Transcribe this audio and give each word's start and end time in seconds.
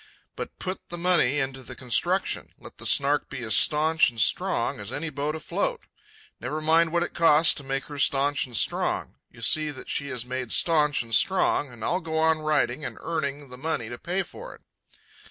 But 0.35 0.57
put 0.57 0.81
the 0.89 0.97
money 0.97 1.37
into 1.37 1.61
the 1.61 1.75
construction. 1.75 2.55
Let 2.57 2.79
the 2.79 2.87
Snark 2.87 3.29
be 3.29 3.43
as 3.43 3.55
staunch 3.55 4.09
and 4.09 4.19
strong 4.19 4.79
as 4.79 4.91
any 4.91 5.11
boat 5.11 5.35
afloat. 5.35 5.83
Never 6.39 6.59
mind 6.59 6.91
what 6.91 7.03
it 7.03 7.13
costs 7.13 7.53
to 7.53 7.63
make 7.63 7.83
her 7.83 7.99
staunch 7.99 8.47
and 8.47 8.57
strong; 8.57 9.17
you 9.29 9.41
see 9.41 9.69
that 9.69 9.89
she 9.91 10.09
is 10.09 10.25
made 10.25 10.51
staunch 10.53 11.03
and 11.03 11.13
strong, 11.13 11.69
and 11.71 11.83
I'll 11.85 12.01
go 12.01 12.17
on 12.17 12.39
writing 12.39 12.83
and 12.83 12.97
earning 13.01 13.49
the 13.49 13.59
money 13.59 13.89
to 13.89 13.99
pay 13.99 14.23
for 14.23 14.55
it." 14.55 14.61